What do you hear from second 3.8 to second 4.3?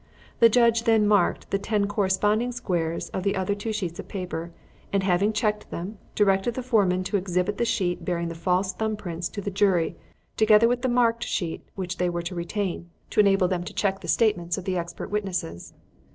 of